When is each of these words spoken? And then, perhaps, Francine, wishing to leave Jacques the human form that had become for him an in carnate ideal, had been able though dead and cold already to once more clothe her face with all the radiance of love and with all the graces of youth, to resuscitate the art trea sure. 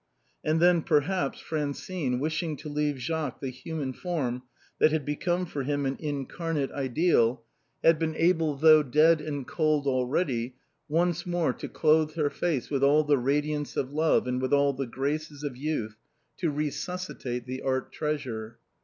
And 0.43 0.59
then, 0.59 0.81
perhaps, 0.81 1.39
Francine, 1.39 2.19
wishing 2.19 2.57
to 2.57 2.69
leave 2.69 2.97
Jacques 2.97 3.39
the 3.39 3.51
human 3.51 3.93
form 3.93 4.41
that 4.79 4.91
had 4.91 5.05
become 5.05 5.45
for 5.45 5.61
him 5.61 5.85
an 5.85 5.95
in 5.97 6.25
carnate 6.25 6.71
ideal, 6.71 7.43
had 7.83 7.99
been 7.99 8.15
able 8.15 8.55
though 8.55 8.81
dead 8.81 9.21
and 9.21 9.45
cold 9.47 9.85
already 9.85 10.49
to 10.49 10.55
once 10.89 11.27
more 11.27 11.53
clothe 11.53 12.15
her 12.15 12.31
face 12.31 12.71
with 12.71 12.83
all 12.83 13.03
the 13.03 13.19
radiance 13.19 13.77
of 13.77 13.93
love 13.93 14.25
and 14.25 14.41
with 14.41 14.53
all 14.53 14.73
the 14.73 14.87
graces 14.87 15.43
of 15.43 15.55
youth, 15.55 15.97
to 16.37 16.49
resuscitate 16.49 17.45
the 17.45 17.61
art 17.61 17.91
trea 17.91 18.17
sure. 18.17 18.59